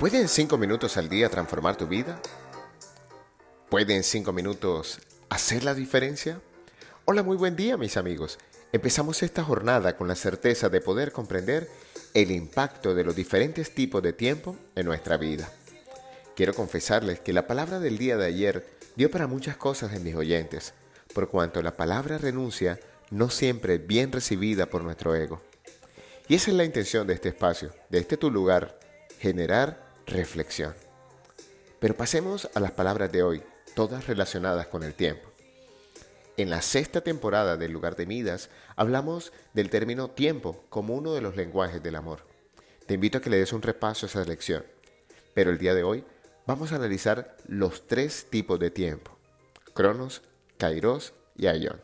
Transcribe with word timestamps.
¿Pueden 0.00 0.28
cinco 0.28 0.56
minutos 0.56 0.96
al 0.96 1.10
día 1.10 1.28
transformar 1.28 1.76
tu 1.76 1.86
vida? 1.86 2.18
¿Pueden 3.68 4.02
cinco 4.02 4.32
minutos 4.32 4.98
hacer 5.28 5.62
la 5.62 5.74
diferencia? 5.74 6.40
Hola, 7.04 7.22
muy 7.22 7.36
buen 7.36 7.54
día 7.54 7.76
mis 7.76 7.98
amigos. 7.98 8.38
Empezamos 8.72 9.22
esta 9.22 9.44
jornada 9.44 9.98
con 9.98 10.08
la 10.08 10.14
certeza 10.14 10.70
de 10.70 10.80
poder 10.80 11.12
comprender 11.12 11.68
el 12.14 12.30
impacto 12.30 12.94
de 12.94 13.04
los 13.04 13.14
diferentes 13.14 13.74
tipos 13.74 14.02
de 14.02 14.14
tiempo 14.14 14.56
en 14.74 14.86
nuestra 14.86 15.18
vida. 15.18 15.52
Quiero 16.34 16.54
confesarles 16.54 17.20
que 17.20 17.34
la 17.34 17.46
palabra 17.46 17.78
del 17.78 17.98
día 17.98 18.16
de 18.16 18.24
ayer 18.24 18.66
dio 18.96 19.10
para 19.10 19.26
muchas 19.26 19.58
cosas 19.58 19.92
en 19.92 20.02
mis 20.02 20.14
oyentes, 20.14 20.72
por 21.12 21.28
cuanto 21.28 21.60
la 21.60 21.76
palabra 21.76 22.16
renuncia 22.16 22.80
no 23.10 23.28
siempre 23.28 23.74
es 23.74 23.86
bien 23.86 24.12
recibida 24.12 24.64
por 24.64 24.82
nuestro 24.82 25.14
ego. 25.14 25.42
Y 26.26 26.36
esa 26.36 26.52
es 26.52 26.56
la 26.56 26.64
intención 26.64 27.06
de 27.06 27.12
este 27.12 27.28
espacio, 27.28 27.70
de 27.90 27.98
este 27.98 28.16
tu 28.16 28.30
lugar, 28.30 28.80
generar 29.18 29.89
reflexión. 30.10 30.74
Pero 31.78 31.96
pasemos 31.96 32.50
a 32.54 32.60
las 32.60 32.72
palabras 32.72 33.10
de 33.10 33.22
hoy, 33.22 33.42
todas 33.74 34.06
relacionadas 34.06 34.66
con 34.66 34.82
el 34.82 34.94
tiempo. 34.94 35.30
En 36.36 36.50
la 36.50 36.62
sexta 36.62 37.00
temporada 37.00 37.56
del 37.56 37.72
lugar 37.72 37.96
de 37.96 38.06
Midas 38.06 38.50
hablamos 38.76 39.32
del 39.54 39.70
término 39.70 40.10
tiempo 40.10 40.64
como 40.68 40.94
uno 40.94 41.12
de 41.12 41.20
los 41.20 41.36
lenguajes 41.36 41.82
del 41.82 41.96
amor. 41.96 42.20
Te 42.86 42.94
invito 42.94 43.18
a 43.18 43.20
que 43.20 43.30
le 43.30 43.38
des 43.38 43.52
un 43.52 43.62
repaso 43.62 44.06
a 44.06 44.08
esa 44.08 44.24
lección. 44.24 44.64
Pero 45.34 45.50
el 45.50 45.58
día 45.58 45.74
de 45.74 45.84
hoy 45.84 46.04
vamos 46.46 46.72
a 46.72 46.76
analizar 46.76 47.36
los 47.46 47.86
tres 47.86 48.26
tipos 48.30 48.58
de 48.58 48.70
tiempo. 48.70 49.16
Cronos, 49.74 50.22
Kairos 50.58 51.12
y 51.36 51.46
Aion. 51.46 51.80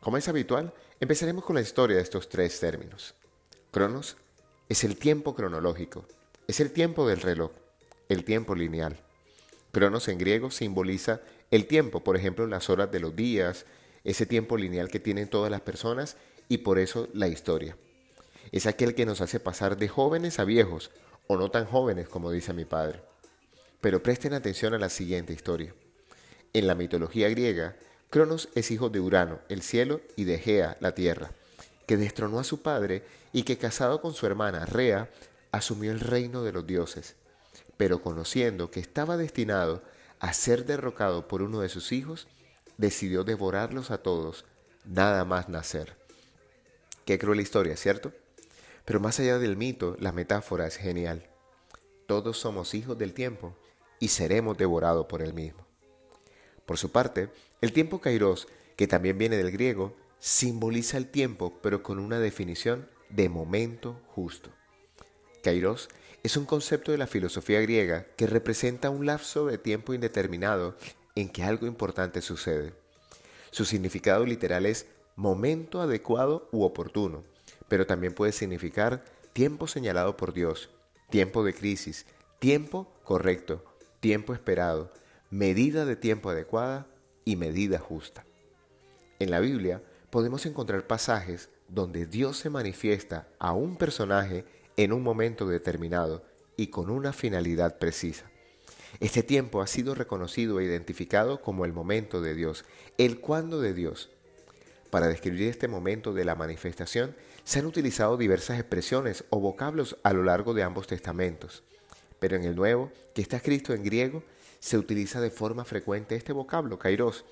Como 0.00 0.16
es 0.16 0.28
habitual, 0.28 0.72
empezaremos 1.00 1.44
con 1.44 1.56
la 1.56 1.62
historia 1.62 1.96
de 1.96 2.02
estos 2.02 2.28
tres 2.28 2.58
términos. 2.58 3.14
Cronos 3.70 4.16
es 4.68 4.84
el 4.84 4.96
tiempo 4.96 5.34
cronológico, 5.34 6.06
es 6.48 6.60
el 6.60 6.72
tiempo 6.72 7.06
del 7.06 7.20
reloj, 7.20 7.50
el 8.08 8.24
tiempo 8.24 8.54
lineal. 8.54 8.96
Cronos 9.70 10.08
en 10.08 10.16
griego 10.16 10.50
simboliza 10.50 11.20
el 11.50 11.66
tiempo, 11.66 12.02
por 12.02 12.16
ejemplo, 12.16 12.46
las 12.46 12.70
horas 12.70 12.90
de 12.90 13.00
los 13.00 13.14
días, 13.14 13.66
ese 14.02 14.24
tiempo 14.24 14.56
lineal 14.56 14.88
que 14.88 14.98
tienen 14.98 15.28
todas 15.28 15.50
las 15.50 15.60
personas 15.60 16.16
y 16.48 16.58
por 16.58 16.78
eso 16.78 17.06
la 17.12 17.28
historia. 17.28 17.76
Es 18.50 18.66
aquel 18.66 18.94
que 18.94 19.04
nos 19.04 19.20
hace 19.20 19.40
pasar 19.40 19.76
de 19.76 19.88
jóvenes 19.88 20.38
a 20.38 20.44
viejos, 20.44 20.90
o 21.26 21.36
no 21.36 21.50
tan 21.50 21.66
jóvenes 21.66 22.08
como 22.08 22.30
dice 22.30 22.54
mi 22.54 22.64
padre. 22.64 23.02
Pero 23.82 24.02
presten 24.02 24.32
atención 24.32 24.72
a 24.72 24.78
la 24.78 24.88
siguiente 24.88 25.34
historia. 25.34 25.74
En 26.54 26.66
la 26.66 26.74
mitología 26.74 27.28
griega, 27.28 27.76
Cronos 28.08 28.48
es 28.54 28.70
hijo 28.70 28.88
de 28.88 29.00
Urano, 29.00 29.40
el 29.50 29.60
cielo, 29.60 30.00
y 30.16 30.24
de 30.24 30.38
Gea, 30.38 30.78
la 30.80 30.94
tierra, 30.94 31.30
que 31.86 31.98
destronó 31.98 32.38
a 32.38 32.44
su 32.44 32.62
padre 32.62 33.02
y 33.34 33.42
que 33.42 33.58
casado 33.58 34.00
con 34.00 34.14
su 34.14 34.24
hermana 34.24 34.64
Rea 34.64 35.10
asumió 35.52 35.92
el 35.92 36.00
reino 36.00 36.42
de 36.42 36.52
los 36.52 36.66
dioses, 36.66 37.16
pero 37.76 38.02
conociendo 38.02 38.70
que 38.70 38.80
estaba 38.80 39.16
destinado 39.16 39.82
a 40.20 40.32
ser 40.32 40.66
derrocado 40.66 41.28
por 41.28 41.42
uno 41.42 41.60
de 41.60 41.68
sus 41.68 41.92
hijos, 41.92 42.26
decidió 42.76 43.24
devorarlos 43.24 43.90
a 43.90 43.98
todos, 43.98 44.44
nada 44.84 45.24
más 45.24 45.48
nacer. 45.48 45.96
Qué 47.04 47.18
cruel 47.18 47.40
historia, 47.40 47.76
¿cierto? 47.76 48.12
Pero 48.84 49.00
más 49.00 49.18
allá 49.20 49.38
del 49.38 49.56
mito, 49.56 49.96
la 50.00 50.12
metáfora 50.12 50.66
es 50.66 50.76
genial. 50.76 51.26
Todos 52.06 52.38
somos 52.38 52.74
hijos 52.74 52.96
del 52.98 53.12
tiempo 53.12 53.54
y 54.00 54.08
seremos 54.08 54.56
devorados 54.56 55.06
por 55.06 55.22
él 55.22 55.34
mismo. 55.34 55.66
Por 56.66 56.78
su 56.78 56.90
parte, 56.90 57.30
el 57.60 57.72
tiempo 57.72 58.00
kairos, 58.00 58.48
que 58.76 58.86
también 58.86 59.18
viene 59.18 59.36
del 59.36 59.50
griego, 59.50 59.96
simboliza 60.18 60.96
el 60.96 61.08
tiempo, 61.08 61.58
pero 61.62 61.82
con 61.82 61.98
una 61.98 62.18
definición 62.18 62.88
de 63.08 63.28
momento 63.28 64.00
justo. 64.08 64.50
Kairos 65.48 65.88
es 66.22 66.36
un 66.36 66.44
concepto 66.44 66.92
de 66.92 66.98
la 66.98 67.06
filosofía 67.06 67.62
griega 67.62 68.04
que 68.16 68.26
representa 68.26 68.90
un 68.90 69.06
lapso 69.06 69.46
de 69.46 69.56
tiempo 69.56 69.94
indeterminado 69.94 70.76
en 71.14 71.30
que 71.30 71.42
algo 71.42 71.66
importante 71.66 72.20
sucede. 72.20 72.74
Su 73.50 73.64
significado 73.64 74.26
literal 74.26 74.66
es 74.66 74.88
momento 75.16 75.80
adecuado 75.80 76.50
u 76.52 76.64
oportuno, 76.64 77.24
pero 77.66 77.86
también 77.86 78.12
puede 78.12 78.32
significar 78.32 79.02
tiempo 79.32 79.66
señalado 79.66 80.18
por 80.18 80.34
Dios, 80.34 80.68
tiempo 81.08 81.42
de 81.42 81.54
crisis, 81.54 82.04
tiempo 82.40 82.92
correcto, 83.02 83.64
tiempo 84.00 84.34
esperado, 84.34 84.92
medida 85.30 85.86
de 85.86 85.96
tiempo 85.96 86.28
adecuada 86.28 86.86
y 87.24 87.36
medida 87.36 87.78
justa. 87.78 88.26
En 89.18 89.30
la 89.30 89.40
Biblia 89.40 89.82
podemos 90.10 90.44
encontrar 90.44 90.86
pasajes 90.86 91.48
donde 91.68 92.04
Dios 92.04 92.36
se 92.36 92.50
manifiesta 92.50 93.28
a 93.38 93.54
un 93.54 93.78
personaje 93.78 94.44
en 94.78 94.92
un 94.92 95.02
momento 95.02 95.48
determinado 95.48 96.22
y 96.56 96.68
con 96.68 96.88
una 96.88 97.12
finalidad 97.12 97.78
precisa. 97.78 98.30
Este 99.00 99.24
tiempo 99.24 99.60
ha 99.60 99.66
sido 99.66 99.96
reconocido 99.96 100.60
e 100.60 100.64
identificado 100.64 101.42
como 101.42 101.64
el 101.64 101.72
momento 101.72 102.22
de 102.22 102.36
Dios, 102.36 102.64
el 102.96 103.18
cuándo 103.18 103.60
de 103.60 103.74
Dios. 103.74 104.08
Para 104.90 105.08
describir 105.08 105.48
este 105.48 105.66
momento 105.66 106.14
de 106.14 106.24
la 106.24 106.36
manifestación 106.36 107.16
se 107.42 107.58
han 107.58 107.66
utilizado 107.66 108.16
diversas 108.16 108.60
expresiones 108.60 109.24
o 109.30 109.40
vocablos 109.40 109.96
a 110.04 110.12
lo 110.12 110.22
largo 110.22 110.54
de 110.54 110.62
ambos 110.62 110.86
testamentos, 110.86 111.64
pero 112.20 112.36
en 112.36 112.44
el 112.44 112.54
Nuevo, 112.54 112.92
que 113.14 113.22
está 113.22 113.36
escrito 113.36 113.74
en 113.74 113.82
griego, 113.82 114.22
se 114.60 114.78
utiliza 114.78 115.20
de 115.20 115.30
forma 115.30 115.64
frecuente 115.64 116.14
este 116.14 116.32
vocablo, 116.32 116.78
kairos, 116.78 117.24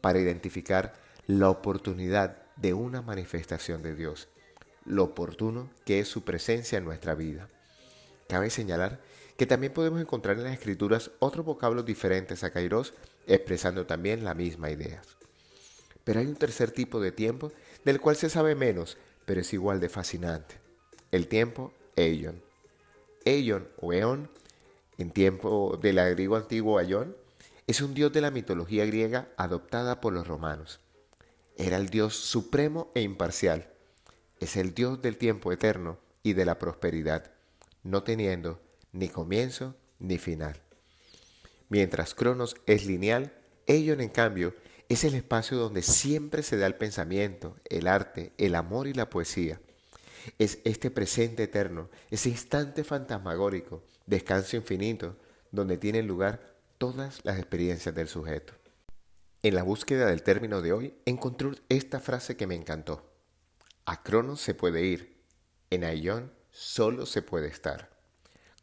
para 0.00 0.20
identificar 0.20 0.94
la 1.26 1.50
oportunidad 1.50 2.38
de 2.56 2.72
una 2.72 3.02
manifestación 3.02 3.82
de 3.82 3.94
Dios 3.94 4.28
lo 4.84 5.04
oportuno 5.04 5.70
que 5.84 6.00
es 6.00 6.08
su 6.08 6.24
presencia 6.24 6.78
en 6.78 6.84
nuestra 6.84 7.14
vida. 7.14 7.48
Cabe 8.28 8.50
señalar 8.50 9.00
que 9.36 9.46
también 9.46 9.72
podemos 9.72 10.00
encontrar 10.00 10.36
en 10.36 10.44
las 10.44 10.52
escrituras 10.52 11.10
otros 11.18 11.44
vocablos 11.44 11.84
diferentes 11.84 12.44
a 12.44 12.50
Kairos, 12.50 12.94
expresando 13.26 13.86
también 13.86 14.24
la 14.24 14.34
misma 14.34 14.70
idea. 14.70 15.02
Pero 16.04 16.20
hay 16.20 16.26
un 16.26 16.36
tercer 16.36 16.70
tipo 16.70 17.00
de 17.00 17.12
tiempo 17.12 17.52
del 17.84 18.00
cual 18.00 18.16
se 18.16 18.30
sabe 18.30 18.54
menos, 18.54 18.96
pero 19.24 19.40
es 19.40 19.52
igual 19.52 19.80
de 19.80 19.88
fascinante. 19.88 20.56
El 21.10 21.28
tiempo 21.28 21.72
Eion. 21.96 22.42
Eion 23.24 23.68
o 23.80 23.92
Eon, 23.92 24.30
en 24.98 25.10
tiempo 25.10 25.78
del 25.80 25.96
griego 26.14 26.36
antiguo 26.36 26.78
Aion, 26.78 27.16
es 27.66 27.80
un 27.80 27.94
dios 27.94 28.12
de 28.12 28.20
la 28.20 28.30
mitología 28.30 28.84
griega 28.84 29.28
adoptada 29.36 30.00
por 30.00 30.12
los 30.12 30.26
romanos. 30.26 30.80
Era 31.56 31.78
el 31.78 31.88
dios 31.88 32.14
supremo 32.14 32.90
e 32.94 33.00
imparcial, 33.00 33.73
es 34.40 34.56
el 34.56 34.74
Dios 34.74 35.00
del 35.02 35.16
tiempo 35.16 35.52
eterno 35.52 35.98
y 36.22 36.32
de 36.32 36.44
la 36.44 36.58
prosperidad, 36.58 37.30
no 37.82 38.02
teniendo 38.02 38.60
ni 38.92 39.08
comienzo 39.08 39.76
ni 39.98 40.18
final. 40.18 40.60
Mientras 41.68 42.14
Cronos 42.14 42.56
es 42.66 42.86
lineal, 42.86 43.32
Eion 43.66 44.00
en 44.00 44.10
cambio 44.10 44.54
es 44.88 45.04
el 45.04 45.14
espacio 45.14 45.56
donde 45.56 45.82
siempre 45.82 46.42
se 46.42 46.56
da 46.56 46.66
el 46.66 46.74
pensamiento, 46.74 47.56
el 47.64 47.88
arte, 47.88 48.32
el 48.38 48.54
amor 48.54 48.86
y 48.86 48.92
la 48.92 49.10
poesía. 49.10 49.60
Es 50.38 50.58
este 50.64 50.90
presente 50.90 51.44
eterno, 51.44 51.88
ese 52.10 52.28
instante 52.28 52.84
fantasmagórico, 52.84 53.82
descanso 54.06 54.56
infinito, 54.56 55.16
donde 55.50 55.78
tienen 55.78 56.06
lugar 56.06 56.54
todas 56.78 57.20
las 57.24 57.38
experiencias 57.38 57.94
del 57.94 58.08
sujeto. 58.08 58.52
En 59.42 59.54
la 59.54 59.62
búsqueda 59.62 60.06
del 60.06 60.22
término 60.22 60.62
de 60.62 60.72
hoy 60.72 60.94
encontré 61.04 61.50
esta 61.68 62.00
frase 62.00 62.36
que 62.36 62.46
me 62.46 62.54
encantó. 62.54 63.13
A 63.86 64.02
Cronos 64.02 64.40
se 64.40 64.54
puede 64.54 64.82
ir, 64.82 65.22
en 65.68 65.84
Aion 65.84 66.32
solo 66.50 67.04
se 67.04 67.20
puede 67.20 67.48
estar. 67.48 67.90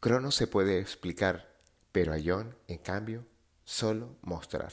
Cronos 0.00 0.34
se 0.34 0.48
puede 0.48 0.80
explicar, 0.80 1.54
pero 1.92 2.12
Aion, 2.12 2.56
en 2.66 2.78
cambio, 2.78 3.24
solo 3.64 4.16
mostrar. 4.22 4.72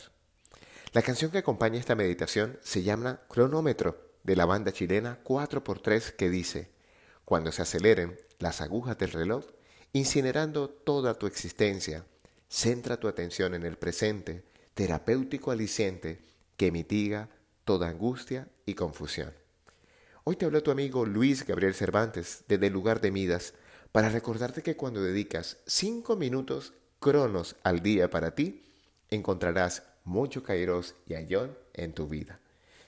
La 0.91 1.03
canción 1.03 1.29
que 1.29 1.37
acompaña 1.37 1.79
esta 1.79 1.93
meditación 1.93 2.57
se 2.63 2.81
llama 2.81 3.21
Cronómetro 3.29 4.09
de 4.23 4.35
la 4.35 4.45
banda 4.45 4.71
chilena 4.71 5.19
4x3 5.23 6.15
que 6.15 6.31
dice, 6.31 6.71
cuando 7.25 7.51
se 7.51 7.61
aceleren 7.61 8.19
las 8.39 8.61
agujas 8.61 8.97
del 8.97 9.11
reloj, 9.11 9.45
incinerando 9.93 10.67
toda 10.67 11.13
tu 11.13 11.27
existencia, 11.27 12.05
centra 12.47 12.99
tu 12.99 13.07
atención 13.07 13.53
en 13.53 13.63
el 13.63 13.77
presente, 13.77 14.43
terapéutico 14.73 15.51
aliciente 15.51 16.25
que 16.57 16.71
mitiga 16.71 17.29
toda 17.65 17.87
angustia 17.87 18.47
y 18.65 18.73
confusión. 18.73 19.38
Hoy 20.25 20.35
te 20.35 20.45
habló 20.45 20.61
tu 20.61 20.71
amigo 20.71 21.05
Luis 21.05 21.45
Gabriel 21.45 21.73
Cervantes 21.73 22.43
desde 22.47 22.67
el 22.67 22.73
lugar 22.73 22.99
de 22.99 23.09
Midas 23.09 23.53
para 23.91 24.09
recordarte 24.09 24.61
que 24.61 24.75
cuando 24.75 25.01
dedicas 25.01 25.57
cinco 25.65 26.17
minutos 26.17 26.73
cronos 26.99 27.55
al 27.63 27.81
día 27.81 28.09
para 28.09 28.35
ti, 28.35 28.65
encontrarás 29.09 29.83
mucho 30.03 30.43
Kairos 30.43 30.95
y 31.07 31.13
Ayón 31.15 31.57
en 31.73 31.93
tu 31.93 32.07
vida. 32.07 32.41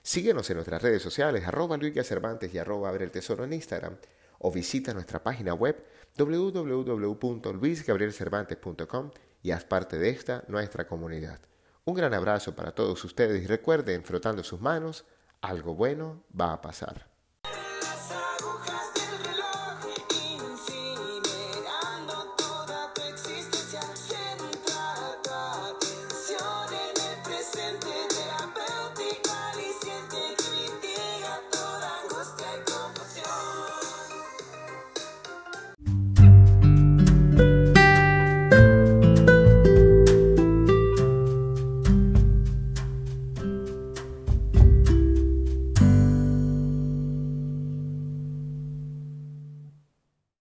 Síguenos 0.03 0.49
en 0.49 0.57
nuestras 0.57 0.81
redes 0.81 1.01
sociales, 1.01 1.47
arroba 1.47 1.77
Luis 1.77 1.93
Cervantes 2.05 2.53
y 2.53 2.57
arroba 2.57 2.89
Abre 2.89 3.05
el 3.05 3.11
Tesoro 3.11 3.45
en 3.45 3.53
Instagram, 3.53 3.95
o 4.39 4.51
visita 4.51 4.93
nuestra 4.93 5.23
página 5.23 5.53
web 5.53 5.85
www.luisgabrielcervantes.com 6.17 9.11
y 9.41 9.51
haz 9.51 9.63
parte 9.63 9.97
de 9.97 10.09
esta 10.09 10.43
nuestra 10.47 10.85
comunidad. 10.87 11.39
Un 11.85 11.95
gran 11.95 12.13
abrazo 12.13 12.53
para 12.55 12.73
todos 12.73 13.01
ustedes 13.05 13.41
y 13.41 13.47
recuerden, 13.47 14.03
frotando 14.03 14.43
sus 14.43 14.59
manos, 14.59 15.05
algo 15.41 15.75
bueno 15.75 16.25
va 16.39 16.53
a 16.53 16.61
pasar. 16.61 17.10